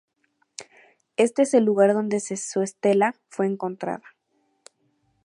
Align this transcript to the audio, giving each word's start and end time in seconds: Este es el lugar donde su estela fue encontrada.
Este 1.15 1.43
es 1.43 1.53
el 1.53 1.63
lugar 1.65 1.93
donde 1.93 2.19
su 2.21 2.61
estela 2.63 3.13
fue 3.29 3.45
encontrada. 3.45 4.01